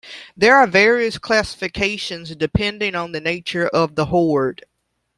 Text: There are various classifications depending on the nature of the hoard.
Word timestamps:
There 0.35 0.57
are 0.57 0.65
various 0.65 1.19
classifications 1.19 2.35
depending 2.35 2.95
on 2.95 3.11
the 3.11 3.21
nature 3.21 3.67
of 3.67 3.93
the 3.93 4.05
hoard. 4.07 4.65